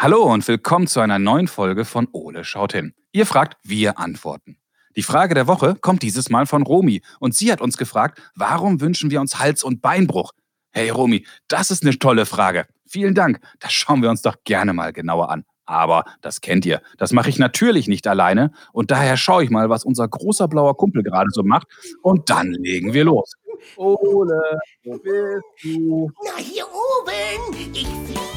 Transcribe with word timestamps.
Hallo 0.00 0.32
und 0.32 0.46
willkommen 0.46 0.86
zu 0.86 1.00
einer 1.00 1.18
neuen 1.18 1.48
Folge 1.48 1.84
von 1.84 2.06
Ole 2.12 2.44
schaut 2.44 2.72
hin. 2.72 2.94
Ihr 3.10 3.26
fragt, 3.26 3.56
wir 3.64 3.98
antworten. 3.98 4.56
Die 4.94 5.02
Frage 5.02 5.34
der 5.34 5.48
Woche 5.48 5.74
kommt 5.74 6.04
dieses 6.04 6.30
Mal 6.30 6.46
von 6.46 6.62
Romi 6.62 7.02
und 7.18 7.34
sie 7.34 7.50
hat 7.50 7.60
uns 7.60 7.76
gefragt, 7.76 8.22
warum 8.36 8.80
wünschen 8.80 9.10
wir 9.10 9.20
uns 9.20 9.40
Hals- 9.40 9.64
und 9.64 9.82
Beinbruch? 9.82 10.34
Hey 10.70 10.90
Romi, 10.90 11.26
das 11.48 11.72
ist 11.72 11.82
eine 11.82 11.98
tolle 11.98 12.26
Frage. 12.26 12.66
Vielen 12.86 13.16
Dank. 13.16 13.40
Das 13.58 13.72
schauen 13.72 14.00
wir 14.00 14.08
uns 14.08 14.22
doch 14.22 14.36
gerne 14.44 14.72
mal 14.72 14.92
genauer 14.92 15.30
an. 15.30 15.44
Aber 15.66 16.04
das 16.20 16.40
kennt 16.40 16.64
ihr, 16.64 16.80
das 16.96 17.12
mache 17.12 17.30
ich 17.30 17.40
natürlich 17.40 17.88
nicht 17.88 18.06
alleine 18.06 18.52
und 18.72 18.92
daher 18.92 19.16
schaue 19.16 19.42
ich 19.42 19.50
mal, 19.50 19.68
was 19.68 19.84
unser 19.84 20.06
großer 20.06 20.46
blauer 20.46 20.76
Kumpel 20.76 21.02
gerade 21.02 21.30
so 21.32 21.42
macht 21.42 21.66
und 22.02 22.30
dann 22.30 22.52
legen 22.52 22.92
wir 22.92 23.04
los. 23.04 23.32
Ole, 23.74 24.60
wo 24.84 24.96
bist 24.98 25.42
du? 25.64 26.08
Na, 26.24 26.36
hier 26.36 26.66
oben. 26.68 27.72
Ich 27.72 27.88
fliege. 27.88 28.27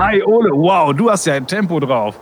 Hi 0.00 0.22
Ole, 0.22 0.50
wow, 0.50 0.94
du 0.94 1.10
hast 1.10 1.26
ja 1.26 1.34
ein 1.34 1.46
Tempo 1.46 1.78
drauf. 1.78 2.18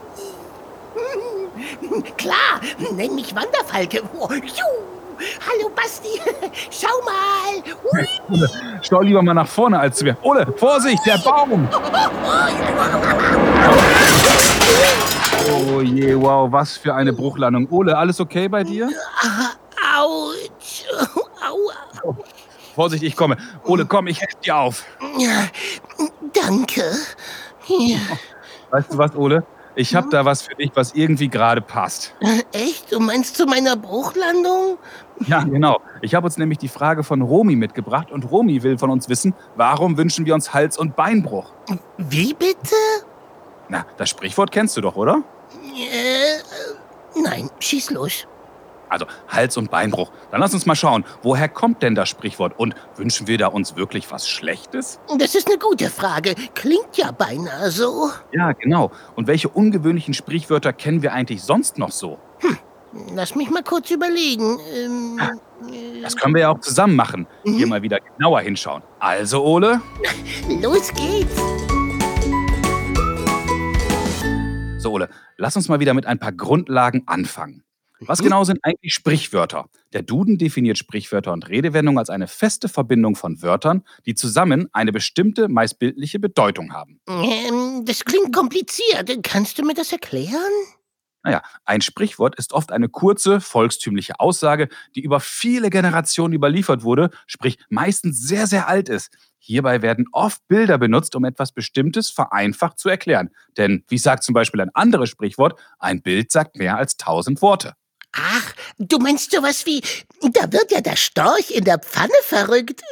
Klar, 2.17 2.59
nenn 2.93 3.15
mich 3.15 3.33
Wanderfalke. 3.33 4.01
Oh. 4.19 4.27
Hallo 4.27 5.69
Basti, 5.73 6.19
schau 6.69 6.89
mal. 7.05 7.63
Ole, 8.29 8.49
schau 8.81 8.99
lieber 8.99 9.21
mal 9.21 9.33
nach 9.33 9.47
vorne 9.47 9.79
als 9.79 9.97
zu 9.97 10.03
mir. 10.03 10.17
Ole, 10.23 10.45
Vorsicht, 10.57 11.05
der 11.05 11.19
Baum! 11.19 11.69
Oh 15.71 15.81
je, 15.81 16.19
wow, 16.19 16.51
was 16.51 16.77
für 16.77 16.93
eine 16.93 17.13
Bruchlandung. 17.13 17.67
Ole, 17.71 17.97
alles 17.97 18.19
okay 18.19 18.49
bei 18.49 18.63
dir? 18.63 18.89
Autsch. 19.97 20.83
Aua. 21.41 22.17
Vorsicht, 22.75 23.03
ich 23.03 23.15
komme. 23.15 23.37
Ole, 23.63 23.85
komm, 23.85 24.07
ich 24.07 24.19
helfe 24.19 24.37
dir 24.43 24.55
auf. 24.57 24.83
Danke. 26.33 26.83
Ja. 27.69 27.99
Weißt 28.71 28.93
du 28.93 28.97
was, 28.97 29.15
Ole? 29.15 29.43
Ich 29.75 29.95
habe 29.95 30.09
da 30.09 30.25
was 30.25 30.41
für 30.41 30.55
dich, 30.55 30.71
was 30.73 30.93
irgendwie 30.93 31.29
gerade 31.29 31.61
passt. 31.61 32.13
Echt? 32.51 32.91
Du 32.91 32.99
meinst 32.99 33.37
zu 33.37 33.45
meiner 33.45 33.77
Bruchlandung? 33.77 34.77
Ja, 35.27 35.43
genau. 35.43 35.79
Ich 36.01 36.15
habe 36.15 36.25
uns 36.25 36.37
nämlich 36.37 36.57
die 36.57 36.67
Frage 36.67 37.03
von 37.03 37.21
Romi 37.21 37.55
mitgebracht 37.55 38.11
und 38.11 38.29
Romi 38.29 38.63
will 38.63 38.77
von 38.77 38.89
uns 38.89 39.07
wissen, 39.09 39.33
warum 39.55 39.97
wünschen 39.97 40.25
wir 40.25 40.33
uns 40.33 40.53
Hals- 40.53 40.77
und 40.77 40.95
Beinbruch? 40.95 41.53
Wie 41.97 42.33
bitte? 42.33 42.75
Na, 43.69 43.85
das 43.97 44.09
Sprichwort 44.09 44.51
kennst 44.51 44.75
du 44.77 44.81
doch, 44.81 44.95
oder? 44.95 45.21
Äh, 45.75 47.19
nein, 47.21 47.49
schieß 47.59 47.91
los. 47.91 48.27
Also 48.89 49.05
Hals- 49.27 49.55
und 49.57 49.71
Beinbruch. 49.71 50.11
Dann 50.31 50.41
lass 50.41 50.53
uns 50.53 50.65
mal 50.65 50.75
schauen, 50.75 51.05
woher 51.21 51.47
kommt 51.47 51.81
denn 51.83 51.95
das 51.95 52.09
Sprichwort 52.09 52.57
und 52.59 52.75
wünschen 52.95 53.27
wir 53.27 53.37
da 53.37 53.47
uns 53.47 53.75
wirklich 53.75 54.11
was 54.11 54.27
Schlechtes? 54.27 54.99
Das 55.17 55.35
ist 55.35 55.47
eine 55.47 55.57
gute 55.57 55.89
Frage. 55.89 56.35
Klingt 56.55 56.97
ja 56.97 57.11
beinahe 57.11 57.71
so. 57.71 58.09
Ja, 58.33 58.51
genau. 58.53 58.91
Und 59.15 59.27
welche 59.27 59.49
ungewöhnlichen 59.49 60.13
Sprichwörter 60.13 60.73
kennen 60.73 61.01
wir 61.01 61.13
eigentlich 61.13 61.43
sonst 61.43 61.77
noch 61.77 61.91
so? 61.91 62.17
Lass 63.13 63.35
mich 63.35 63.51
mal 63.51 63.61
kurz 63.63 63.91
überlegen. 63.91 64.57
Ähm, 64.73 65.19
äh, 65.71 66.01
Das 66.01 66.15
können 66.17 66.33
wir 66.33 66.41
ja 66.41 66.49
auch 66.49 66.59
zusammen 66.59 66.95
machen. 66.95 67.27
Hier 67.43 67.67
mal 67.67 67.83
wieder 67.83 67.99
genauer 68.17 68.41
hinschauen. 68.41 68.81
Also, 68.99 69.43
Ole? 69.45 69.79
los 70.61 70.91
geht's. 70.95 71.35
So, 74.79 74.93
Ole, 74.93 75.09
lass 75.37 75.55
uns 75.55 75.67
mal 75.67 75.79
wieder 75.79 75.93
mit 75.93 76.05
ein 76.05 76.19
paar 76.19 76.31
Grundlagen 76.31 77.03
anfangen. 77.05 77.63
Was 78.01 78.21
genau 78.21 78.43
sind 78.43 78.59
eigentlich 78.63 78.93
Sprichwörter? 78.93 79.69
Der 79.93 80.03
Duden 80.03 80.37
definiert 80.37 80.77
Sprichwörter 80.77 81.33
und 81.33 81.49
Redewendungen 81.49 81.97
als 81.97 82.09
eine 82.09 82.27
feste 82.27 82.69
Verbindung 82.69 83.15
von 83.15 83.41
Wörtern, 83.41 83.83
die 84.05 84.15
zusammen 84.15 84.69
eine 84.71 84.91
bestimmte, 84.91 85.49
meist 85.49 85.79
bildliche 85.79 86.19
Bedeutung 86.19 86.73
haben. 86.73 86.99
Ähm, 87.07 87.83
das 87.85 88.05
klingt 88.05 88.33
kompliziert. 88.33 89.11
Kannst 89.23 89.57
du 89.57 89.65
mir 89.65 89.73
das 89.73 89.91
erklären? 89.91 90.51
Naja, 91.23 91.41
ein 91.65 91.81
Sprichwort 91.81 92.35
ist 92.37 92.53
oft 92.53 92.71
eine 92.71 92.87
kurze, 92.87 93.41
volkstümliche 93.41 94.19
Aussage, 94.21 94.69
die 94.95 95.01
über 95.01 95.19
viele 95.19 95.69
Generationen 95.69 96.33
überliefert 96.33 96.83
wurde, 96.83 97.09
sprich 97.27 97.57
meistens 97.67 98.21
sehr, 98.25 98.47
sehr 98.47 98.69
alt 98.69 98.87
ist. 98.87 99.11
Hierbei 99.37 99.81
werden 99.81 100.05
oft 100.13 100.47
Bilder 100.47 100.77
benutzt, 100.77 101.15
um 101.15 101.25
etwas 101.25 101.51
Bestimmtes 101.51 102.09
vereinfacht 102.09 102.79
zu 102.79 102.87
erklären. 102.87 103.31
Denn, 103.57 103.83
wie 103.89 103.97
sagt 103.97 104.23
zum 104.23 104.33
Beispiel 104.33 104.61
ein 104.61 104.73
anderes 104.73 105.09
Sprichwort, 105.09 105.59
ein 105.77 106.01
Bild 106.01 106.31
sagt 106.31 106.55
mehr 106.55 106.77
als 106.77 106.95
tausend 106.95 107.41
Worte. 107.41 107.73
Ach, 108.11 108.53
du 108.79 108.97
meinst 108.97 109.31
sowas 109.31 109.65
wie, 109.65 109.81
da 110.21 110.51
wird 110.51 110.71
ja 110.71 110.81
der 110.81 110.95
Storch 110.95 111.51
in 111.51 111.63
der 111.63 111.79
Pfanne 111.79 112.13
verrückt. 112.23 112.81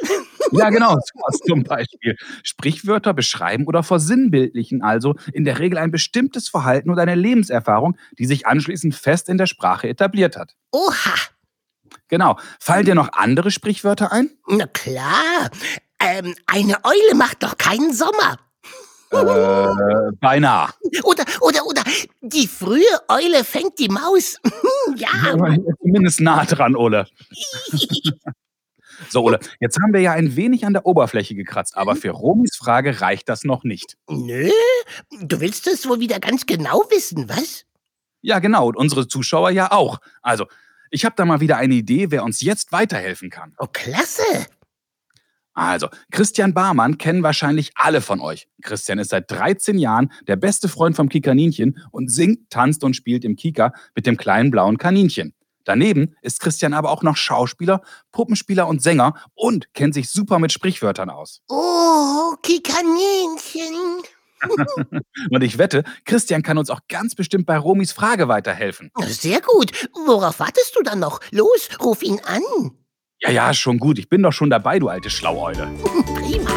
Ja, 0.50 0.70
genau, 0.70 0.92
sowas 0.92 1.40
zum 1.46 1.62
Beispiel. 1.62 2.16
Sprichwörter 2.42 3.12
beschreiben 3.12 3.66
oder 3.66 3.82
versinnbildlichen 3.82 4.80
also 4.80 5.14
in 5.34 5.44
der 5.44 5.58
Regel 5.58 5.76
ein 5.76 5.90
bestimmtes 5.90 6.48
Verhalten 6.48 6.88
oder 6.88 7.02
eine 7.02 7.16
Lebenserfahrung, 7.16 7.98
die 8.18 8.24
sich 8.24 8.46
anschließend 8.46 8.94
fest 8.94 9.28
in 9.28 9.36
der 9.36 9.44
Sprache 9.44 9.90
etabliert 9.90 10.38
hat. 10.38 10.54
Oha, 10.72 11.14
Genau. 12.08 12.38
Fallen 12.58 12.86
dir 12.86 12.94
noch 12.94 13.12
andere 13.12 13.50
Sprichwörter 13.50 14.10
ein? 14.10 14.30
na 14.46 14.66
klar. 14.66 15.50
Ähm, 16.00 16.34
eine 16.46 16.82
Eule 16.84 17.14
macht 17.14 17.42
doch 17.42 17.58
keinen 17.58 17.92
Sommer. 17.92 18.38
Äh, 19.10 20.12
beinahe. 20.20 20.70
Oder, 21.02 21.24
oder, 21.40 21.66
oder, 21.66 21.82
die 22.20 22.46
frühe 22.46 22.82
Eule 23.08 23.42
fängt 23.44 23.78
die 23.78 23.88
Maus. 23.88 24.38
ja, 24.96 25.08
Zumindest 25.82 26.20
nah 26.20 26.44
dran, 26.44 26.76
Ole. 26.76 27.06
So, 29.10 29.22
Ole, 29.22 29.38
jetzt 29.60 29.78
haben 29.80 29.92
wir 29.92 30.00
ja 30.00 30.10
ein 30.10 30.34
wenig 30.34 30.66
an 30.66 30.72
der 30.72 30.84
Oberfläche 30.84 31.36
gekratzt, 31.36 31.76
aber 31.76 31.94
für 31.94 32.10
Romis 32.10 32.56
Frage 32.56 33.00
reicht 33.00 33.28
das 33.28 33.44
noch 33.44 33.62
nicht. 33.62 33.96
nö, 34.08 34.50
du 35.20 35.40
willst 35.40 35.68
es 35.68 35.88
wohl 35.88 36.00
wieder 36.00 36.18
ganz 36.18 36.46
genau 36.46 36.82
wissen, 36.90 37.28
was? 37.28 37.64
Ja, 38.22 38.40
genau, 38.40 38.66
und 38.66 38.76
unsere 38.76 39.06
Zuschauer 39.06 39.50
ja 39.50 39.70
auch. 39.70 40.00
Also, 40.20 40.46
ich 40.90 41.04
habe 41.04 41.14
da 41.16 41.24
mal 41.24 41.40
wieder 41.40 41.58
eine 41.58 41.74
Idee, 41.74 42.10
wer 42.10 42.24
uns 42.24 42.40
jetzt 42.40 42.72
weiterhelfen 42.72 43.30
kann. 43.30 43.54
Oh, 43.58 43.68
klasse. 43.72 44.48
Also, 45.58 45.88
Christian 46.12 46.54
Barmann 46.54 46.98
kennen 46.98 47.24
wahrscheinlich 47.24 47.72
alle 47.74 48.00
von 48.00 48.20
euch. 48.20 48.46
Christian 48.62 49.00
ist 49.00 49.10
seit 49.10 49.28
13 49.28 49.76
Jahren 49.76 50.12
der 50.28 50.36
beste 50.36 50.68
Freund 50.68 50.94
vom 50.94 51.08
Kikaninchen 51.08 51.82
und 51.90 52.12
singt, 52.12 52.48
tanzt 52.48 52.84
und 52.84 52.94
spielt 52.94 53.24
im 53.24 53.34
Kika 53.34 53.72
mit 53.96 54.06
dem 54.06 54.16
kleinen 54.16 54.52
blauen 54.52 54.78
Kaninchen. 54.78 55.34
Daneben 55.64 56.14
ist 56.22 56.38
Christian 56.38 56.74
aber 56.74 56.92
auch 56.92 57.02
noch 57.02 57.16
Schauspieler, 57.16 57.82
Puppenspieler 58.12 58.68
und 58.68 58.82
Sänger 58.82 59.14
und 59.34 59.74
kennt 59.74 59.94
sich 59.94 60.10
super 60.10 60.38
mit 60.38 60.52
Sprichwörtern 60.52 61.10
aus. 61.10 61.42
Oh, 61.48 62.36
Kikaninchen. 62.40 64.04
Und 65.30 65.42
ich 65.42 65.58
wette, 65.58 65.82
Christian 66.04 66.44
kann 66.44 66.58
uns 66.58 66.70
auch 66.70 66.82
ganz 66.88 67.16
bestimmt 67.16 67.44
bei 67.46 67.58
Romis 67.58 67.90
Frage 67.90 68.28
weiterhelfen. 68.28 68.92
Sehr 69.08 69.40
gut. 69.40 69.72
Worauf 70.06 70.38
wartest 70.38 70.76
du 70.76 70.82
dann 70.84 71.00
noch? 71.00 71.18
Los, 71.32 71.68
ruf 71.80 72.04
ihn 72.04 72.20
an. 72.24 72.42
Ja, 73.20 73.30
ja, 73.30 73.52
schon 73.52 73.78
gut. 73.78 73.98
Ich 73.98 74.08
bin 74.08 74.22
doch 74.22 74.32
schon 74.32 74.48
dabei, 74.48 74.78
du 74.78 74.88
alte 74.88 75.10
Schlaueule. 75.10 75.68
Prima. 76.14 76.50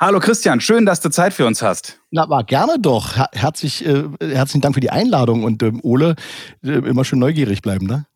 Hallo 0.00 0.18
Christian, 0.18 0.60
schön, 0.60 0.84
dass 0.84 1.00
du 1.00 1.10
Zeit 1.10 1.32
für 1.32 1.46
uns 1.46 1.62
hast. 1.62 2.00
Na, 2.10 2.28
war 2.28 2.42
gerne 2.42 2.76
doch. 2.80 3.16
Her 3.16 3.28
herzlich, 3.32 3.86
äh, 3.86 4.04
herzlichen 4.20 4.62
Dank 4.62 4.74
für 4.74 4.80
die 4.80 4.90
Einladung 4.90 5.44
und 5.44 5.62
ähm, 5.62 5.78
Ole, 5.84 6.16
äh, 6.64 6.72
immer 6.72 7.04
schön 7.04 7.20
neugierig 7.20 7.62
bleiben, 7.62 7.86
ne? 7.86 8.06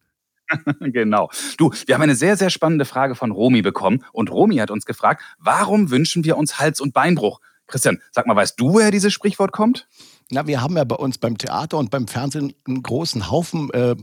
genau. 0.81 1.31
Du, 1.59 1.71
wir 1.87 1.95
haben 1.95 2.03
eine 2.03 2.17
sehr, 2.17 2.37
sehr 2.37 2.51
spannende 2.51 2.85
Frage 2.85 3.15
von 3.15 3.31
Romi 3.31 3.63
bekommen 3.63 4.05
und 4.13 4.33
Romi 4.33 4.57
hat 4.57 4.73
uns 4.73 4.85
gefragt, 4.85 5.23
warum 5.39 5.91
wünschen 5.91 6.25
wir 6.25 6.37
uns 6.37 6.59
Hals- 6.59 6.81
und 6.81 6.93
Beinbruch? 6.93 7.41
Christian, 7.69 8.01
sag 8.11 8.27
mal, 8.27 8.35
weißt 8.35 8.59
du, 8.59 8.73
woher 8.73 8.91
dieses 8.91 9.13
Sprichwort 9.13 9.53
kommt? 9.53 9.87
Na, 10.31 10.49
wir 10.49 10.61
haben 10.61 10.77
ja 10.77 10.83
bei 10.83 10.97
uns 10.97 11.19
beim 11.19 11.39
Theater 11.39 11.79
und 11.79 11.91
beim 11.91 12.09
Fernsehen 12.09 12.53
einen 12.67 12.83
großen 12.83 13.31
Haufen 13.31 13.71
äh, 13.71 13.95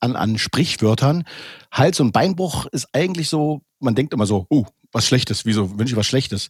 an, 0.00 0.16
an 0.16 0.38
Sprichwörtern. 0.38 1.24
Hals- 1.72 2.00
und 2.00 2.12
Beinbruch 2.12 2.66
ist 2.66 2.88
eigentlich 2.92 3.28
so, 3.28 3.62
man 3.80 3.94
denkt 3.94 4.12
immer 4.14 4.26
so, 4.26 4.46
oh, 4.48 4.64
was 4.92 5.06
Schlechtes, 5.06 5.44
wieso 5.44 5.78
wünsche 5.78 5.92
ich 5.92 5.96
was 5.96 6.06
Schlechtes? 6.06 6.48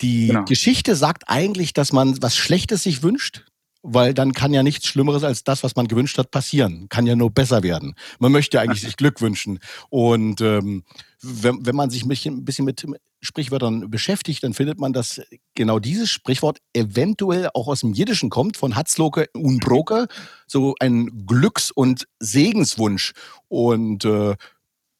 Die 0.00 0.28
Genau. 0.28 0.44
Geschichte 0.44 0.96
sagt 0.96 1.24
eigentlich, 1.26 1.72
dass 1.72 1.92
man 1.92 2.20
was 2.22 2.36
Schlechtes 2.36 2.82
sich 2.82 3.02
wünscht, 3.02 3.44
weil 3.82 4.14
dann 4.14 4.32
kann 4.32 4.54
ja 4.54 4.62
nichts 4.62 4.86
Schlimmeres 4.86 5.22
als 5.22 5.44
das, 5.44 5.62
was 5.62 5.76
man 5.76 5.86
gewünscht 5.86 6.16
hat, 6.18 6.30
passieren. 6.30 6.88
Kann 6.88 7.06
ja 7.06 7.14
nur 7.14 7.30
besser 7.30 7.62
werden. 7.62 7.94
Man 8.18 8.32
möchte 8.32 8.60
eigentlich 8.60 8.80
sich 8.82 8.96
Glück 8.96 9.20
wünschen. 9.20 9.58
Und 9.90 10.40
ähm, 10.40 10.84
wenn, 11.22 11.64
wenn 11.66 11.76
man 11.76 11.90
sich 11.90 12.02
ein 12.04 12.08
bisschen, 12.08 12.38
ein 12.38 12.44
bisschen 12.44 12.64
mit 12.64 12.84
Sprichwörtern 13.24 13.90
beschäftigt, 13.90 14.42
dann 14.42 14.54
findet 14.54 14.78
man, 14.78 14.92
dass 14.92 15.20
genau 15.54 15.78
dieses 15.78 16.10
Sprichwort 16.10 16.58
eventuell 16.72 17.48
auch 17.54 17.68
aus 17.68 17.80
dem 17.80 17.92
Jiddischen 17.92 18.30
kommt, 18.30 18.56
von 18.56 18.76
Hatzloke 18.76 19.28
Unbroke, 19.34 20.06
so 20.46 20.74
ein 20.80 21.26
Glücks- 21.26 21.70
und 21.70 22.06
Segenswunsch. 22.20 23.12
Und 23.48 24.04
äh, 24.04 24.36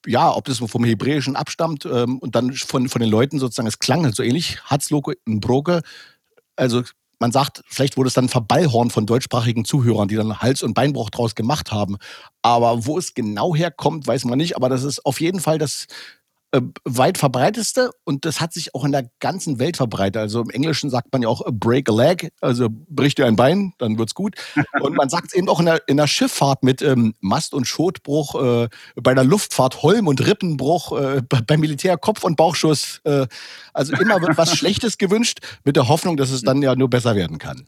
ja, 0.06 0.34
ob 0.34 0.44
das 0.44 0.58
vom 0.58 0.84
Hebräischen 0.84 1.36
abstammt 1.36 1.86
ähm, 1.86 2.18
und 2.18 2.34
dann 2.34 2.52
von, 2.52 2.88
von 2.88 3.00
den 3.00 3.10
Leuten 3.10 3.38
sozusagen, 3.38 3.68
es 3.68 3.78
klang 3.78 4.04
halt 4.04 4.14
so 4.14 4.22
ähnlich, 4.22 4.62
Hatzloke 4.64 5.14
Unbroke. 5.26 5.82
Also 6.56 6.82
man 7.18 7.32
sagt, 7.32 7.62
vielleicht 7.66 7.96
wurde 7.96 8.08
es 8.08 8.14
dann 8.14 8.28
verballhorn 8.28 8.90
von 8.90 9.06
deutschsprachigen 9.06 9.64
Zuhörern, 9.64 10.08
die 10.08 10.16
dann 10.16 10.40
Hals- 10.40 10.62
und 10.62 10.74
Beinbruch 10.74 11.10
draus 11.10 11.34
gemacht 11.34 11.72
haben. 11.72 11.96
Aber 12.42 12.86
wo 12.86 12.98
es 12.98 13.14
genau 13.14 13.54
herkommt, 13.54 14.06
weiß 14.06 14.24
man 14.26 14.38
nicht. 14.38 14.56
Aber 14.56 14.68
das 14.68 14.82
ist 14.84 15.04
auf 15.06 15.20
jeden 15.20 15.40
Fall 15.40 15.58
das 15.58 15.86
äh, 16.54 16.60
weit 16.84 17.18
verbreiteste 17.18 17.90
und 18.04 18.24
das 18.24 18.40
hat 18.40 18.52
sich 18.52 18.76
auch 18.76 18.84
in 18.84 18.92
der 18.92 19.10
ganzen 19.18 19.58
Welt 19.58 19.76
verbreitet. 19.76 20.18
Also 20.18 20.40
im 20.40 20.50
Englischen 20.50 20.88
sagt 20.88 21.12
man 21.12 21.20
ja 21.22 21.28
auch 21.28 21.42
break 21.50 21.88
a 21.88 21.92
leg, 21.92 22.30
also 22.40 22.68
bricht 22.70 23.18
dir 23.18 23.26
ein 23.26 23.34
Bein, 23.34 23.72
dann 23.78 23.98
wird's 23.98 24.14
gut. 24.14 24.36
Und 24.80 24.94
man 24.94 25.08
sagt 25.08 25.28
es 25.28 25.34
eben 25.34 25.48
auch 25.48 25.58
in 25.58 25.66
der, 25.66 25.80
in 25.88 25.96
der 25.96 26.06
Schifffahrt 26.06 26.62
mit 26.62 26.82
ähm, 26.82 27.14
Mast- 27.20 27.54
und 27.54 27.66
Schotbruch, 27.66 28.34
äh, 28.40 28.68
bei 28.94 29.14
der 29.14 29.24
Luftfahrt 29.24 29.82
Holm- 29.82 30.06
und 30.06 30.24
Rippenbruch, 30.24 30.92
äh, 30.92 31.22
beim 31.22 31.60
Militär 31.60 31.96
Kopf- 31.96 32.24
und 32.24 32.36
Bauchschuss. 32.36 33.00
Äh, 33.04 33.26
also 33.72 33.94
immer 33.94 34.20
wird 34.20 34.36
was 34.36 34.54
Schlechtes 34.56 34.98
gewünscht, 34.98 35.40
mit 35.64 35.76
der 35.76 35.88
Hoffnung, 35.88 36.16
dass 36.16 36.30
es 36.30 36.42
dann 36.42 36.62
ja 36.62 36.76
nur 36.76 36.90
besser 36.90 37.16
werden 37.16 37.38
kann. 37.38 37.66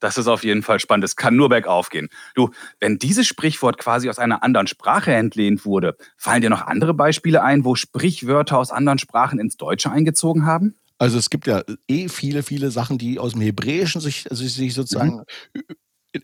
Das 0.00 0.18
ist 0.18 0.26
auf 0.26 0.44
jeden 0.44 0.62
Fall 0.62 0.80
spannend. 0.80 1.04
Es 1.04 1.16
kann 1.16 1.36
nur 1.36 1.48
bergauf 1.48 1.88
gehen. 1.88 2.08
Du, 2.34 2.50
wenn 2.80 2.98
dieses 2.98 3.26
Sprichwort 3.26 3.78
quasi 3.78 4.10
aus 4.10 4.18
einer 4.18 4.42
anderen 4.42 4.66
Sprache 4.66 5.14
entlehnt 5.14 5.64
wurde, 5.64 5.96
fallen 6.16 6.42
dir 6.42 6.50
noch 6.50 6.62
andere 6.62 6.94
Beispiele 6.94 7.42
ein, 7.42 7.64
wo 7.64 7.74
Sprichwörter 7.74 8.58
aus 8.58 8.70
anderen 8.70 8.98
Sprachen 8.98 9.38
ins 9.38 9.56
Deutsche 9.56 9.90
eingezogen 9.90 10.46
haben? 10.46 10.74
Also 10.98 11.18
es 11.18 11.30
gibt 11.30 11.46
ja 11.46 11.62
eh 11.88 12.08
viele, 12.08 12.42
viele 12.42 12.70
Sachen, 12.70 12.98
die 12.98 13.18
aus 13.18 13.32
dem 13.32 13.40
Hebräischen 13.40 14.00
sich, 14.00 14.26
sich, 14.30 14.54
sich 14.54 14.74
sozusagen 14.74 15.22
mhm. 15.54 15.62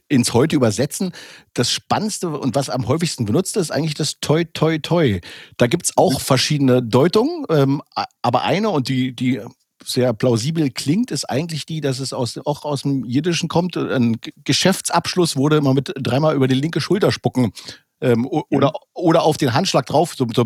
ins 0.08 0.32
Heute 0.32 0.56
übersetzen. 0.56 1.12
Das 1.54 1.72
Spannendste 1.72 2.28
und 2.28 2.54
was 2.54 2.70
am 2.70 2.86
häufigsten 2.86 3.24
benutzt 3.24 3.56
ist, 3.56 3.70
eigentlich 3.70 3.94
das 3.94 4.20
Toi, 4.20 4.44
Toi, 4.44 4.78
Toi. 4.78 5.20
Da 5.56 5.66
gibt 5.66 5.86
es 5.86 5.96
auch 5.96 6.14
mhm. 6.14 6.24
verschiedene 6.24 6.82
Deutungen, 6.82 7.44
ähm, 7.50 7.82
aber 8.22 8.42
eine 8.42 8.70
und 8.70 8.88
die, 8.88 9.14
die 9.14 9.40
sehr 9.84 10.12
plausibel 10.12 10.70
klingt, 10.70 11.10
ist 11.10 11.24
eigentlich 11.24 11.66
die, 11.66 11.80
dass 11.80 11.98
es 11.98 12.12
aus, 12.12 12.38
auch 12.44 12.64
aus 12.64 12.82
dem 12.82 13.04
Jiddischen 13.04 13.48
kommt. 13.48 13.76
Ein 13.76 14.18
Geschäftsabschluss 14.44 15.36
wurde 15.36 15.56
immer 15.56 15.74
mit 15.74 15.92
dreimal 15.96 16.34
über 16.34 16.48
die 16.48 16.54
linke 16.54 16.80
Schulter 16.80 17.12
spucken 17.12 17.52
ähm, 18.00 18.26
oder, 18.26 18.68
mhm. 18.68 18.72
oder 18.94 19.22
auf 19.22 19.36
den 19.36 19.54
Handschlag 19.54 19.86
drauf. 19.86 20.14
So, 20.14 20.26
so, 20.34 20.44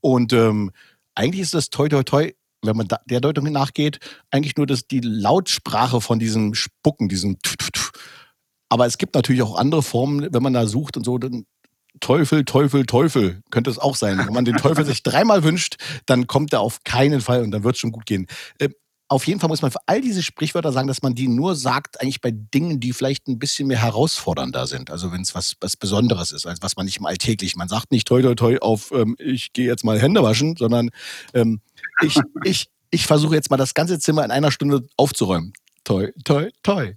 und 0.00 0.32
ähm, 0.32 0.70
eigentlich 1.14 1.42
ist 1.42 1.54
das 1.54 1.70
toi 1.70 1.88
toi 1.88 2.02
toi, 2.02 2.32
wenn 2.62 2.76
man 2.76 2.88
der 3.06 3.20
Deutung 3.20 3.50
nachgeht, 3.50 3.98
eigentlich 4.30 4.56
nur 4.56 4.66
das, 4.66 4.86
die 4.86 5.00
Lautsprache 5.00 6.00
von 6.00 6.18
diesem 6.18 6.54
Spucken, 6.54 7.08
diesem 7.08 7.38
aber 8.70 8.86
es 8.86 8.98
gibt 8.98 9.14
natürlich 9.16 9.42
auch 9.42 9.56
andere 9.56 9.82
Formen, 9.82 10.32
wenn 10.32 10.42
man 10.42 10.52
da 10.52 10.66
sucht 10.66 10.96
und 10.96 11.04
so, 11.04 11.18
dann 11.18 11.44
Teufel, 12.00 12.44
Teufel, 12.44 12.86
Teufel 12.86 13.42
könnte 13.50 13.70
es 13.70 13.78
auch 13.78 13.94
sein. 13.94 14.18
Wenn 14.18 14.32
man 14.32 14.44
den 14.44 14.56
Teufel 14.56 14.84
sich 14.84 15.02
dreimal 15.02 15.44
wünscht, 15.44 15.76
dann 16.06 16.26
kommt 16.26 16.52
er 16.52 16.60
auf 16.60 16.82
keinen 16.84 17.20
Fall 17.20 17.42
und 17.42 17.50
dann 17.50 17.62
wird 17.62 17.74
es 17.74 17.80
schon 17.80 17.92
gut 17.92 18.06
gehen. 18.06 18.26
Äh, 18.58 18.70
auf 19.10 19.26
jeden 19.26 19.40
Fall 19.40 19.48
muss 19.48 19.60
man 19.60 19.72
für 19.72 19.80
all 19.86 20.00
diese 20.00 20.22
Sprichwörter 20.22 20.70
sagen, 20.70 20.86
dass 20.86 21.02
man 21.02 21.16
die 21.16 21.26
nur 21.26 21.56
sagt, 21.56 22.00
eigentlich 22.00 22.20
bei 22.20 22.30
Dingen, 22.30 22.78
die 22.78 22.92
vielleicht 22.92 23.26
ein 23.26 23.40
bisschen 23.40 23.66
mehr 23.66 23.82
herausfordernder 23.82 24.68
sind. 24.68 24.88
Also 24.88 25.10
wenn 25.10 25.22
es 25.22 25.34
was, 25.34 25.56
was 25.60 25.76
Besonderes 25.76 26.30
ist, 26.30 26.46
als 26.46 26.62
was 26.62 26.76
man 26.76 26.86
nicht 26.86 26.98
im 26.98 27.06
Alltäglich. 27.06 27.56
Man 27.56 27.66
sagt 27.66 27.90
nicht 27.90 28.06
toi 28.06 28.22
toi 28.22 28.36
toi 28.36 28.58
auf, 28.60 28.92
ähm, 28.92 29.16
ich 29.18 29.52
gehe 29.52 29.66
jetzt 29.66 29.84
mal 29.84 30.00
Hände 30.00 30.22
waschen, 30.22 30.56
sondern 30.56 30.90
ähm, 31.34 31.60
ich, 32.02 32.20
ich, 32.44 32.68
ich 32.92 33.06
versuche 33.06 33.34
jetzt 33.34 33.50
mal 33.50 33.56
das 33.56 33.74
ganze 33.74 33.98
Zimmer 33.98 34.24
in 34.24 34.30
einer 34.30 34.52
Stunde 34.52 34.86
aufzuräumen. 34.96 35.54
Toi, 35.82 36.12
toi, 36.24 36.50
toi. 36.62 36.94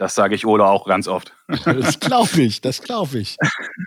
Das 0.00 0.14
sage 0.14 0.34
ich 0.34 0.46
Ola 0.46 0.64
auch 0.64 0.86
ganz 0.86 1.06
oft. 1.08 1.34
Das 1.64 1.98
glaube 1.98 2.40
ich, 2.40 2.60
das 2.60 2.80
glaube 2.80 3.18
ich. 3.18 3.36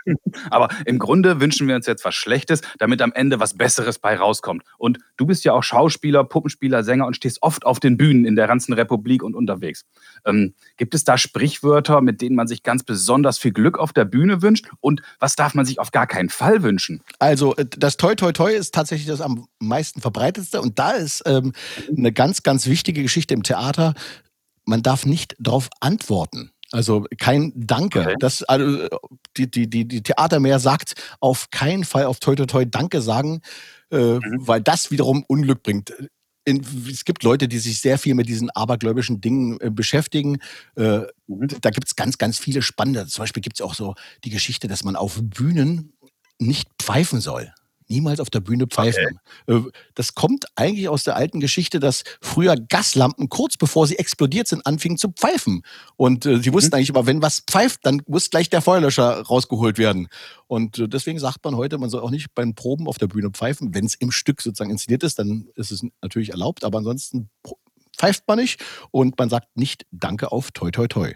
Aber 0.51 0.67
im 0.85 0.99
Grunde 0.99 1.39
wünschen 1.39 1.67
wir 1.67 1.75
uns 1.75 1.87
jetzt 1.87 2.05
was 2.05 2.13
Schlechtes, 2.13 2.61
damit 2.77 3.01
am 3.01 3.13
Ende 3.13 3.39
was 3.39 3.55
Besseres 3.55 3.99
bei 3.99 4.17
rauskommt. 4.17 4.63
Und 4.77 4.99
du 5.17 5.25
bist 5.25 5.45
ja 5.45 5.53
auch 5.53 5.63
Schauspieler, 5.63 6.23
Puppenspieler, 6.25 6.83
Sänger 6.83 7.07
und 7.07 7.15
stehst 7.15 7.41
oft 7.41 7.65
auf 7.65 7.79
den 7.79 7.97
Bühnen 7.97 8.25
in 8.25 8.35
der 8.35 8.47
ganzen 8.47 8.73
Republik 8.73 9.23
und 9.23 9.33
unterwegs. 9.33 9.85
Ähm, 10.25 10.53
gibt 10.77 10.93
es 10.93 11.03
da 11.03 11.17
Sprichwörter, 11.17 12.01
mit 12.01 12.21
denen 12.21 12.35
man 12.35 12.47
sich 12.47 12.63
ganz 12.63 12.83
besonders 12.83 13.39
viel 13.39 13.53
Glück 13.53 13.79
auf 13.79 13.93
der 13.93 14.05
Bühne 14.05 14.41
wünscht? 14.41 14.69
Und 14.81 15.01
was 15.19 15.35
darf 15.35 15.55
man 15.55 15.65
sich 15.65 15.79
auf 15.79 15.91
gar 15.91 16.05
keinen 16.05 16.29
Fall 16.29 16.63
wünschen? 16.63 17.01
Also 17.17 17.55
äh, 17.55 17.65
das 17.65 17.97
Toi 17.97 18.13
Toi 18.15 18.33
Toi 18.33 18.53
ist 18.53 18.75
tatsächlich 18.75 19.07
das 19.07 19.21
am 19.21 19.47
meisten 19.59 20.01
verbreitetste. 20.01 20.61
Und 20.61 20.77
da 20.77 20.91
ist 20.91 21.23
ähm, 21.25 21.53
eine 21.95 22.11
ganz, 22.11 22.43
ganz 22.43 22.67
wichtige 22.67 23.01
Geschichte 23.01 23.33
im 23.33 23.41
Theater 23.41 23.93
man 24.65 24.81
darf 24.81 25.05
nicht 25.05 25.35
darauf 25.39 25.69
antworten. 25.79 26.51
Also 26.71 27.05
kein 27.19 27.53
Danke. 27.55 28.01
Okay. 28.01 28.15
Das, 28.19 28.41
also, 28.43 28.87
die, 29.37 29.49
die, 29.49 29.69
die, 29.69 29.87
die 29.87 30.01
Theatermeer 30.01 30.59
sagt 30.59 30.95
auf 31.19 31.51
keinen 31.51 31.83
Fall 31.83 32.05
auf 32.05 32.19
Toi 32.19 32.35
Toi 32.35 32.47
Toi 32.47 32.65
Danke 32.65 33.01
sagen, 33.01 33.41
äh, 33.91 34.15
mhm. 34.15 34.21
weil 34.47 34.61
das 34.61 34.89
wiederum 34.89 35.23
Unglück 35.27 35.61
bringt. 35.61 35.93
In, 36.45 36.65
es 36.89 37.05
gibt 37.05 37.23
Leute, 37.23 37.47
die 37.47 37.59
sich 37.59 37.79
sehr 37.79 37.97
viel 37.97 38.15
mit 38.15 38.27
diesen 38.27 38.49
abergläubischen 38.49 39.21
Dingen 39.21 39.59
äh, 39.61 39.69
beschäftigen. 39.69 40.39
Äh, 40.75 41.01
mhm. 41.27 41.47
Da 41.61 41.69
gibt 41.69 41.87
es 41.87 41.95
ganz, 41.95 42.17
ganz 42.17 42.39
viele 42.39 42.63
spannende. 42.63 43.05
Zum 43.05 43.21
Beispiel 43.21 43.43
gibt 43.43 43.57
es 43.57 43.61
auch 43.61 43.75
so 43.75 43.93
die 44.23 44.31
Geschichte, 44.31 44.67
dass 44.67 44.83
man 44.83 44.95
auf 44.95 45.19
Bühnen 45.21 45.93
nicht 46.39 46.69
pfeifen 46.81 47.21
soll 47.21 47.53
niemals 47.89 48.19
auf 48.19 48.29
der 48.29 48.39
Bühne 48.39 48.67
pfeifen. 48.67 49.19
Okay. 49.47 49.67
Äh, 49.67 49.71
das 49.95 50.15
kommt 50.15 50.45
eigentlich 50.55 50.89
aus 50.89 51.03
der 51.03 51.15
alten 51.15 51.39
Geschichte, 51.39 51.79
dass 51.79 52.03
früher 52.21 52.55
Gaslampen 52.55 53.29
kurz 53.29 53.57
bevor 53.57 53.87
sie 53.87 53.97
explodiert 53.97 54.47
sind, 54.47 54.65
anfingen 54.65 54.97
zu 54.97 55.09
pfeifen. 55.09 55.63
Und 55.95 56.25
äh, 56.25 56.41
sie 56.41 56.49
mhm. 56.49 56.55
wussten 56.55 56.75
eigentlich 56.75 56.89
immer, 56.89 57.05
wenn 57.05 57.21
was 57.21 57.41
pfeift, 57.41 57.85
dann 57.85 58.01
muss 58.07 58.29
gleich 58.29 58.49
der 58.49 58.61
Feuerlöscher 58.61 59.21
rausgeholt 59.21 59.77
werden. 59.77 60.07
Und 60.47 60.79
äh, 60.79 60.87
deswegen 60.87 61.19
sagt 61.19 61.43
man 61.43 61.55
heute, 61.55 61.77
man 61.77 61.89
soll 61.89 62.01
auch 62.01 62.11
nicht 62.11 62.33
beim 62.35 62.55
Proben 62.55 62.87
auf 62.87 62.97
der 62.97 63.07
Bühne 63.07 63.31
pfeifen. 63.31 63.73
Wenn 63.73 63.85
es 63.85 63.95
im 63.95 64.11
Stück 64.11 64.41
sozusagen 64.41 64.71
inszeniert 64.71 65.03
ist, 65.03 65.19
dann 65.19 65.47
ist 65.55 65.71
es 65.71 65.85
natürlich 66.01 66.31
erlaubt, 66.31 66.63
aber 66.63 66.79
ansonsten 66.79 67.29
pfeift 67.97 68.27
man 68.27 68.39
nicht 68.39 68.63
und 68.91 69.17
man 69.17 69.29
sagt 69.29 69.55
nicht 69.55 69.85
Danke 69.91 70.31
auf 70.31 70.51
Toi 70.51 70.71
Toi 70.71 70.87
Toi. 70.87 71.13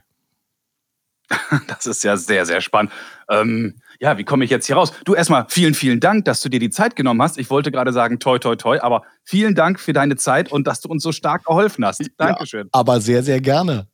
Das 1.68 1.86
ist 1.86 2.04
ja 2.04 2.18
sehr, 2.18 2.46
sehr 2.46 2.62
spannend. 2.62 2.92
Ähm, 3.30 3.76
ja, 4.00 4.18
wie 4.18 4.24
komme 4.24 4.46
ich 4.46 4.52
jetzt 4.52 4.68
hier 4.68 4.76
raus? 4.76 4.94
Du 5.06 5.16
erstmal 5.16 5.46
vielen, 5.50 5.74
vielen 5.74 6.00
Dank, 6.00 6.26
dass 6.26 6.42
du 6.42 6.50
dir 6.50 6.60
die 6.60 6.70
Zeit 6.70 6.96
genommen 6.96 7.22
hast. 7.22 7.38
Ich 7.38 7.50
wollte 7.50 7.72
gerade 7.72 7.92
sagen, 7.92 8.20
toi, 8.20 8.38
toi, 8.38 8.56
toi, 8.56 8.80
aber 8.80 9.04
vielen 9.24 9.56
Dank 9.56 9.80
für 9.80 9.94
deine 9.94 10.16
Zeit 10.16 10.52
und 10.52 10.68
dass 10.68 10.82
du 10.82 10.90
uns 10.90 11.04
so 11.04 11.12
stark 11.12 11.46
geholfen 11.46 11.86
hast. 11.86 12.04
Dankeschön. 12.18 12.66
Ja, 12.66 12.70
aber 12.72 13.02
sehr, 13.02 13.24
sehr 13.24 13.42
gerne. 13.42 13.88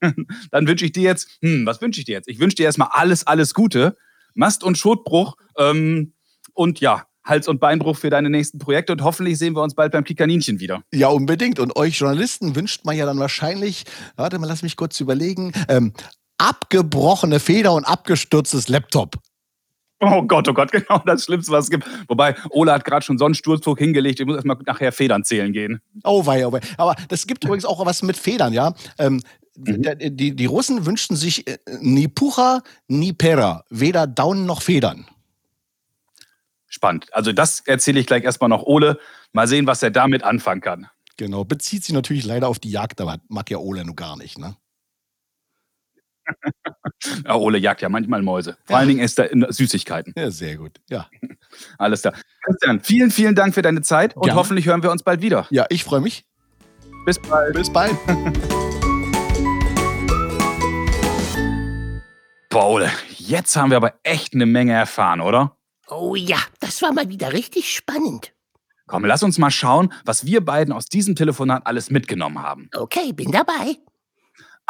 Dann 0.50 0.66
wünsche 0.66 0.84
ich 0.84 0.92
dir 0.92 1.02
jetzt, 1.02 1.38
hm, 1.42 1.66
was 1.66 1.80
wünsche 1.80 2.00
ich 2.00 2.06
dir 2.06 2.12
jetzt? 2.12 2.28
Ich 2.28 2.40
wünsche 2.40 2.56
dir 2.56 2.64
erstmal 2.64 2.88
alles, 2.92 3.26
alles 3.26 3.54
Gute. 3.54 3.96
Mast- 4.34 4.64
und 4.64 4.78
Schotbruch 4.78 5.36
ähm, 5.58 6.12
und 6.54 6.80
ja, 6.80 7.04
Hals- 7.24 7.48
und 7.48 7.60
Beinbruch 7.60 7.96
für 7.96 8.10
deine 8.10 8.30
nächsten 8.30 8.58
Projekte 8.58 8.92
und 8.92 9.02
hoffentlich 9.02 9.38
sehen 9.38 9.54
wir 9.54 9.62
uns 9.62 9.74
bald 9.74 9.92
beim 9.92 10.04
Kikaninchen 10.04 10.58
wieder. 10.58 10.82
Ja, 10.92 11.08
unbedingt. 11.08 11.58
Und 11.58 11.76
euch 11.76 11.98
Journalisten 11.98 12.56
wünscht 12.56 12.84
man 12.84 12.96
ja 12.96 13.06
dann 13.06 13.18
wahrscheinlich, 13.18 13.84
warte 14.16 14.38
mal, 14.38 14.46
lass 14.46 14.62
mich 14.62 14.76
kurz 14.76 14.98
überlegen, 15.00 15.52
ähm, 15.68 15.92
abgebrochene 16.40 17.38
Feder 17.38 17.74
und 17.74 17.84
abgestürztes 17.84 18.68
Laptop. 18.68 19.16
Oh 20.00 20.22
Gott, 20.22 20.48
oh 20.48 20.54
Gott, 20.54 20.72
genau 20.72 20.98
das 21.04 21.24
Schlimmste, 21.24 21.52
was 21.52 21.66
es 21.66 21.70
gibt. 21.70 21.86
Wobei, 22.08 22.34
Ola 22.50 22.72
hat 22.72 22.84
gerade 22.84 23.04
schon 23.04 23.18
so 23.18 23.26
einen 23.26 23.34
Sturzflug 23.34 23.78
hingelegt, 23.78 24.18
ich 24.18 24.26
muss 24.26 24.36
erstmal 24.36 24.56
nachher 24.64 24.92
Federn 24.92 25.24
zählen 25.24 25.52
gehen. 25.52 25.80
Oh 26.04 26.24
wei, 26.24 26.46
oh 26.46 26.52
wei. 26.52 26.60
Aber 26.78 26.96
das 27.08 27.26
gibt 27.26 27.44
übrigens 27.44 27.66
auch 27.66 27.84
was 27.84 28.02
mit 28.02 28.16
Federn, 28.16 28.54
ja. 28.54 28.72
Ähm, 28.98 29.22
mhm. 29.56 29.82
die, 29.98 30.34
die 30.34 30.46
Russen 30.46 30.86
wünschten 30.86 31.16
sich 31.16 31.46
äh, 31.46 31.58
ni 31.80 32.08
Pucha, 32.08 32.62
ni 32.88 33.12
Pera. 33.12 33.64
Weder 33.68 34.06
Daunen 34.06 34.46
noch 34.46 34.62
Federn. 34.62 35.06
Spannend. 36.66 37.12
Also 37.12 37.32
das 37.32 37.60
erzähle 37.66 38.00
ich 38.00 38.06
gleich 38.06 38.24
erstmal 38.24 38.48
noch 38.48 38.62
Ole. 38.62 38.98
Mal 39.32 39.48
sehen, 39.48 39.66
was 39.66 39.82
er 39.82 39.90
damit 39.90 40.22
anfangen 40.22 40.62
kann. 40.62 40.86
Genau, 41.18 41.44
bezieht 41.44 41.84
sich 41.84 41.94
natürlich 41.94 42.24
leider 42.24 42.48
auf 42.48 42.58
die 42.58 42.70
Jagd, 42.70 43.00
aber 43.02 43.18
mag 43.28 43.50
ja 43.50 43.58
Ole 43.58 43.84
nur 43.84 43.96
gar 43.96 44.16
nicht, 44.16 44.38
ne? 44.38 44.56
Ja, 47.24 47.34
Ole 47.34 47.58
jagt 47.58 47.82
ja 47.82 47.88
manchmal 47.88 48.22
Mäuse. 48.22 48.56
Vor 48.64 48.74
ja. 48.74 48.78
allen 48.78 48.88
Dingen 48.88 49.00
isst 49.00 49.18
er 49.18 49.30
Süßigkeiten. 49.52 50.12
Ja, 50.16 50.30
sehr 50.30 50.56
gut. 50.56 50.80
Ja. 50.88 51.08
Alles 51.78 52.02
klar. 52.02 52.14
Christian, 52.44 52.80
vielen, 52.80 53.10
vielen 53.10 53.34
Dank 53.34 53.54
für 53.54 53.62
deine 53.62 53.82
Zeit 53.82 54.16
und 54.16 54.24
Gerne. 54.24 54.38
hoffentlich 54.38 54.66
hören 54.66 54.82
wir 54.82 54.90
uns 54.90 55.02
bald 55.02 55.22
wieder. 55.22 55.46
Ja, 55.50 55.66
ich 55.68 55.84
freue 55.84 56.00
mich. 56.00 56.24
Bis 57.06 57.18
bald. 57.18 57.54
Bis 57.54 57.72
bald. 57.72 57.94
Boah, 62.50 62.68
Ole, 62.68 62.90
jetzt 63.16 63.54
haben 63.56 63.70
wir 63.70 63.76
aber 63.76 63.94
echt 64.02 64.34
eine 64.34 64.44
Menge 64.44 64.72
erfahren, 64.72 65.20
oder? 65.20 65.56
Oh 65.88 66.16
ja, 66.16 66.38
das 66.58 66.82
war 66.82 66.92
mal 66.92 67.08
wieder 67.08 67.32
richtig 67.32 67.72
spannend. 67.72 68.32
Komm, 68.88 69.04
lass 69.04 69.22
uns 69.22 69.38
mal 69.38 69.52
schauen, 69.52 69.92
was 70.04 70.26
wir 70.26 70.44
beiden 70.44 70.72
aus 70.74 70.86
diesem 70.86 71.14
Telefonat 71.14 71.64
alles 71.64 71.90
mitgenommen 71.90 72.42
haben. 72.42 72.68
Okay, 72.74 73.12
bin 73.12 73.30
dabei. 73.30 73.76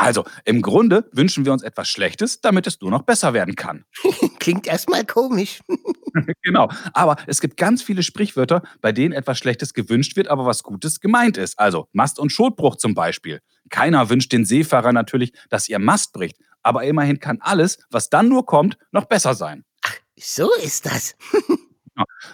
Also, 0.01 0.25
im 0.47 0.63
Grunde 0.63 1.09
wünschen 1.13 1.45
wir 1.45 1.53
uns 1.53 1.63
etwas 1.63 1.89
Schlechtes, 1.91 2.41
damit 2.41 2.67
es 2.67 2.81
nur 2.81 2.91
noch 2.91 3.03
besser 3.03 3.35
werden 3.35 3.55
kann. 3.55 3.85
Klingt 4.39 4.67
erstmal 4.67 5.05
komisch. 5.05 5.61
genau. 6.43 6.71
Aber 6.95 7.17
es 7.27 7.43
gibt 7.43 7.59
ganz 7.59 7.83
viele 7.83 8.03
Sprichwörter, 8.03 8.63
bei 8.81 8.93
denen 8.93 9.13
etwas 9.13 9.37
Schlechtes 9.39 9.75
gewünscht 9.75 10.17
wird, 10.17 10.29
aber 10.29 10.47
was 10.47 10.63
Gutes 10.63 11.01
gemeint 11.01 11.37
ist. 11.37 11.59
Also 11.59 11.87
Mast- 11.93 12.19
und 12.19 12.33
Schotbruch 12.33 12.77
zum 12.77 12.95
Beispiel. 12.95 13.41
Keiner 13.69 14.09
wünscht 14.09 14.33
den 14.33 14.47
Seefahrer 14.47 14.95
natürlich, 14.95 15.35
dass 15.51 15.69
ihr 15.69 15.79
Mast 15.79 16.15
bricht. 16.15 16.39
Aber 16.63 16.85
immerhin 16.85 17.21
kann 17.21 17.39
alles, 17.43 17.79
was 17.91 18.09
dann 18.09 18.29
nur 18.29 18.47
kommt, 18.47 18.79
noch 18.93 19.05
besser 19.05 19.35
sein. 19.35 19.65
Ach, 19.85 19.97
so 20.19 20.51
ist 20.65 20.87
das. 20.87 21.15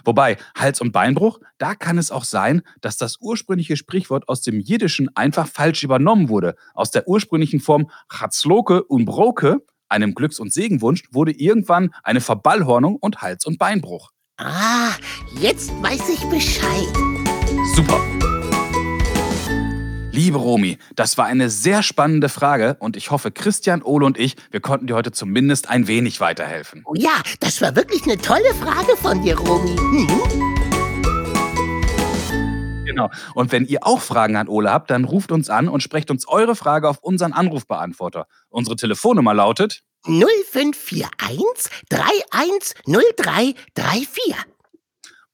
Wobei, 0.04 0.37
Hals- 0.56 0.80
und 0.80 0.92
Beinbruch, 0.92 1.40
da 1.58 1.75
kann 1.75 1.99
es 1.99 2.11
auch 2.11 2.25
sein, 2.25 2.62
dass 2.80 2.96
das 2.96 3.18
ursprüngliche 3.20 3.76
Sprichwort 3.76 4.28
aus 4.28 4.42
dem 4.42 4.61
Jiddischen 4.61 5.14
einfach 5.16 5.46
falsch 5.46 5.82
übernommen 5.82 6.28
wurde. 6.28 6.56
Aus 6.75 6.90
der 6.90 7.08
ursprünglichen 7.08 7.61
Form 7.61 7.90
Chatzloke 8.08 8.85
und 8.85 9.04
Broke, 9.04 9.64
einem 9.88 10.14
Glücks- 10.14 10.40
und 10.40 10.52
Segenwunsch, 10.52 11.04
wurde 11.11 11.32
irgendwann 11.32 11.94
eine 12.02 12.20
Verballhornung 12.20 12.96
und 12.96 13.23
Hals- 13.23 13.46
und 13.46 13.58
Beinbruch. 13.58 14.11
Ah, 14.38 14.90
jetzt 15.40 15.70
weiß 15.82 16.08
ich 16.11 16.25
Bescheid. 16.26 16.88
Super. 17.75 18.00
Liebe 20.16 20.38
Romy, 20.38 20.78
das 20.94 21.18
war 21.18 21.26
eine 21.26 21.50
sehr 21.50 21.82
spannende 21.82 22.30
Frage 22.30 22.78
und 22.80 22.96
ich 22.96 23.11
hoffe, 23.11 23.30
Christian, 23.30 23.82
Ole 23.82 24.06
und 24.06 24.16
ich, 24.16 24.35
wir 24.50 24.61
konnten 24.61 24.87
dir 24.87 24.94
heute 24.94 25.12
zumindest 25.12 25.68
ein 25.68 25.88
wenig 25.88 26.23
weiterhelfen. 26.23 26.82
Oh 26.87 26.94
ja, 26.94 27.20
das 27.40 27.61
war 27.61 27.76
wirklich 27.76 28.04
eine 28.04 28.16
tolle 28.16 28.54
Frage 28.54 28.96
von 28.96 29.20
dir, 29.20 29.38
Romy. 29.38 29.76
Mhm. 29.78 30.08
Genau. 32.87 33.11
Und 33.35 33.52
wenn 33.52 33.66
ihr 33.66 33.87
auch 33.87 34.00
Fragen 34.00 34.37
an 34.37 34.49
Ole 34.49 34.73
habt, 34.73 34.90
dann 34.90 35.04
ruft 35.04 35.32
uns 35.32 35.50
an 35.50 35.68
und 35.68 35.82
sprecht 35.82 36.11
uns 36.11 36.26
eure 36.26 36.56
Frage 36.56 36.88
auf 36.88 37.00
unseren 37.02 37.35
Anrufbeantworter. 37.35 38.26
Unsere 38.49 38.76
Telefonnummer 38.76 39.35
lautet 39.35 39.82
0541 40.06 41.70
310334. 41.90 44.35